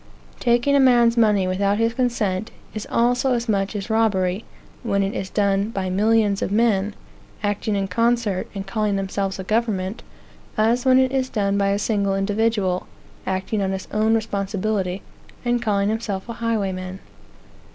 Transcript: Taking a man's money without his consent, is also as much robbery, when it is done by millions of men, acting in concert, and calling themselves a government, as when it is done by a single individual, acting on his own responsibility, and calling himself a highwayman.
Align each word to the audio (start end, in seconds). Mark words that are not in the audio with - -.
Taking 0.39 0.75
a 0.75 0.79
man's 0.79 1.15
money 1.15 1.45
without 1.45 1.77
his 1.77 1.93
consent, 1.93 2.49
is 2.73 2.87
also 2.89 3.33
as 3.33 3.47
much 3.47 3.75
robbery, 3.87 4.43
when 4.81 5.03
it 5.03 5.13
is 5.13 5.29
done 5.29 5.69
by 5.69 5.91
millions 5.91 6.41
of 6.41 6.51
men, 6.51 6.95
acting 7.43 7.75
in 7.75 7.87
concert, 7.87 8.47
and 8.55 8.65
calling 8.65 8.95
themselves 8.95 9.37
a 9.37 9.43
government, 9.43 10.01
as 10.57 10.85
when 10.85 10.97
it 10.97 11.11
is 11.11 11.29
done 11.29 11.55
by 11.55 11.67
a 11.69 11.77
single 11.77 12.15
individual, 12.15 12.87
acting 13.27 13.61
on 13.61 13.73
his 13.73 13.87
own 13.91 14.15
responsibility, 14.15 15.03
and 15.45 15.61
calling 15.61 15.89
himself 15.89 16.27
a 16.27 16.33
highwayman. 16.33 16.97